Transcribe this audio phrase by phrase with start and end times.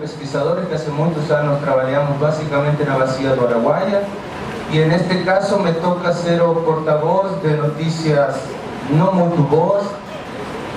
[0.00, 4.02] pesquisadores que hace muchos años trabajamos básicamente en la Bacia do Araguaia
[4.72, 8.34] y en este caso me toca ser portavoz de noticias
[8.90, 9.84] no muy boas,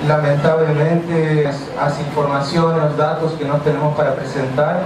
[0.06, 4.82] lamentablemente las informaciones, los datos que no tenemos para presentar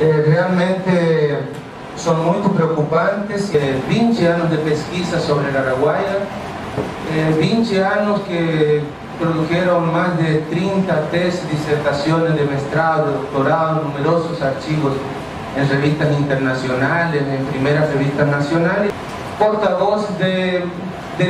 [0.00, 1.38] eh, realmente
[1.96, 3.50] son muy preocupantes.
[3.52, 5.62] 20 años de pesquisa sobre la
[7.10, 8.82] Araguaia, 20 eh, años que
[9.18, 14.92] produjeron más de 30 tesis, disertaciones de mestrado, doctorado, numerosos archivos
[15.56, 18.92] en revistas internacionales, en primeras revistas nacionales.
[19.38, 20.64] Portavoz de,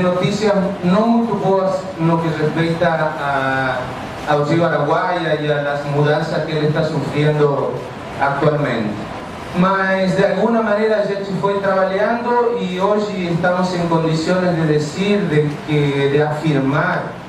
[0.03, 5.85] noticias no muy buenas en lo que respecta a, a Río Araguaia y a las
[5.87, 7.73] mudanzas que él está sufriendo
[8.21, 8.95] actualmente.
[9.59, 15.19] Mas de alguna manera a gente foi trabalhando e hoje estamos em condições de dizer,
[15.23, 17.21] de, que, de afirmar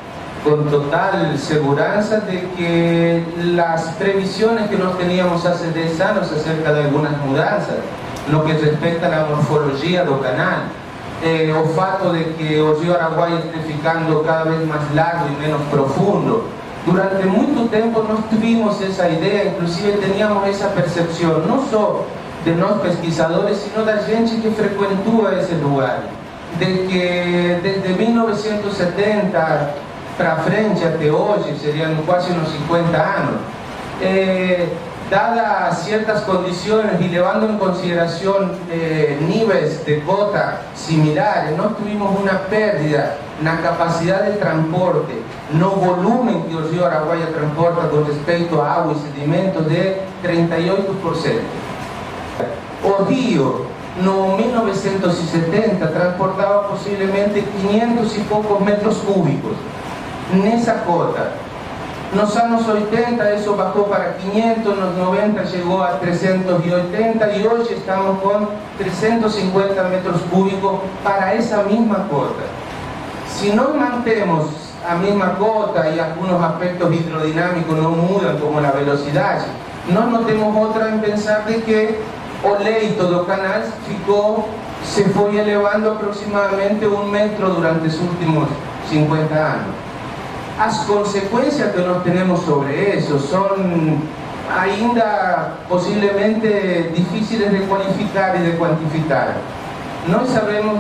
[0.44, 3.24] con total seguranza de que
[3.56, 7.78] las previsiones que nos teníamos hace 10 años acerca de algunas mudanzas,
[8.32, 10.64] lo que respecta a la morfología del canal,
[11.56, 15.62] o fato de que el río Araguay esté ficando cada vez más largo y menos
[15.72, 16.46] profundo.
[16.86, 22.06] Durante mucho tiempo no tuvimos esa idea, inclusive teníamos esa percepción, no solo
[22.44, 26.02] de los pesquisadores, sino de la gente que frecuentó ese lugar,
[26.60, 29.76] de que desde 1970
[30.18, 33.36] para frente até hoje, seriam quase uns 50 anos,
[34.02, 34.68] eh,
[35.12, 42.34] dadas ciertas condições e levando em consideração eh, níveis de cota similares, nós tivemos uma
[42.50, 48.72] pérdida na capacidade de transporte, no volume que o rio Araguaia transporta com respeito a
[48.72, 51.42] água e sedimentos de 38%.
[52.82, 59.58] O rio no 1970 transportava possivelmente 500 e poucos metros cúbicos
[60.54, 61.51] esa cota.
[62.12, 67.48] En los años 80 eso bajó para 500, en los 90 llegó a 380 y
[67.48, 72.44] hoy estamos con 350 metros cúbicos para esa misma cota.
[73.34, 74.48] Si no mantenemos
[74.86, 79.40] la misma cota y algunos aspectos hidrodinámicos no mudan como la velocidad,
[79.88, 81.98] no notemos otra en pensar de que
[82.44, 84.50] o leito do canal ficou,
[84.84, 88.50] se fue elevando aproximadamente un metro durante los últimos
[88.90, 89.91] 50 años.
[90.64, 93.96] Las consecuencias que nos tenemos sobre eso son
[94.56, 99.38] ainda posiblemente difíciles de cualificar y de cuantificar.
[100.08, 100.76] No sabemos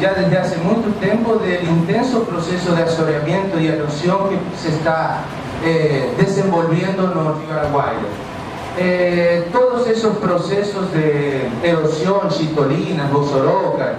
[0.00, 5.22] ya desde hace mucho tiempo del intenso proceso de asoreamiento y erosión que se está
[5.64, 8.06] eh, desenvolviendo en el río Araguayo.
[8.78, 13.94] Eh, todos esos procesos de erosión, chitolinas, bosorocas,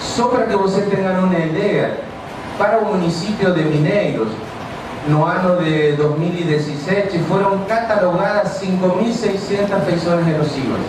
[0.00, 1.96] solo para que ustedes tengan una idea,
[2.56, 4.28] para un municipio de Mineiros,
[5.08, 10.80] no año de 2017 fueron catalogadas 5.600 personas erosivas.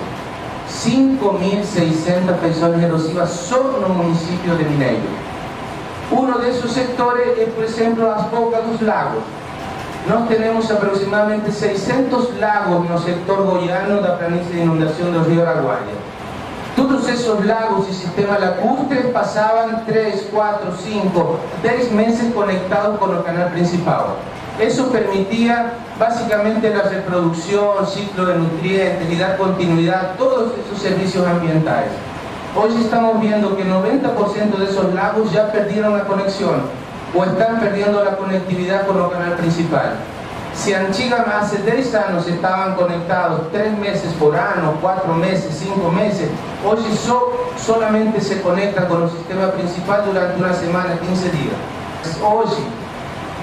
[0.69, 5.31] 5.600 personas erosivas solo el municipio de Mineiro.
[6.11, 9.23] Uno de esos sectores es, por ejemplo, las bocas los lagos.
[10.09, 15.43] Nos tenemos aproximadamente 600 lagos el sector goiano de la planicie de inundación del río
[15.43, 16.10] Araguaia.
[17.01, 23.23] Todos esos lagos y sistemas lacustres pasaban 3, 4, 5, 10 meses conectados con el
[23.23, 24.05] canal principal.
[24.59, 31.25] Eso permitía básicamente la reproducción, ciclo de nutrientes y dar continuidad a todos esos servicios
[31.25, 31.89] ambientales.
[32.55, 36.61] Hoy estamos viendo que 90% de esos lagos ya perdieron la conexión
[37.17, 39.93] o están perdiendo la conectividad con el canal principal.
[40.53, 46.29] Si antiguamente hace 10 años estaban conectados 3 meses por año, 4 meses, 5 meses,
[46.65, 46.79] hoy
[47.57, 51.55] solamente se conecta con el sistema principal durante una semana, 15 días.
[52.23, 52.47] Hoy,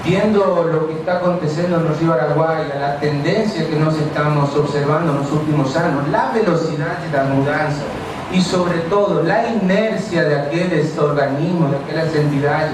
[0.05, 5.11] viendo lo que está aconteciendo en el río Araguaia, la tendencia que nos estamos observando
[5.11, 7.83] en los últimos años, la velocidad de la mudanza
[8.31, 12.71] y sobre todo la inercia de aquellos organismos, de aquellas entidades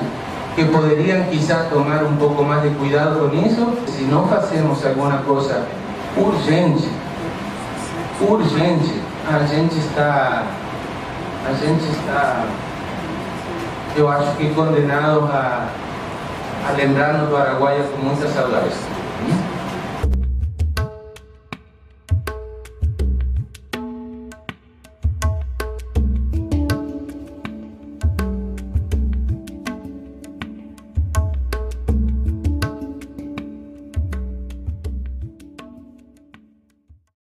[0.56, 5.22] que podrían quizás tomar un poco más de cuidado con eso si no hacemos alguna
[5.24, 5.60] cosa
[6.18, 6.88] urgente,
[8.28, 10.44] urgente, a gente está,
[11.45, 12.44] a gente está,
[13.98, 15.68] yo acho que condenado a,
[16.68, 18.74] a lembrarnos do Araguaia con muchas saudades.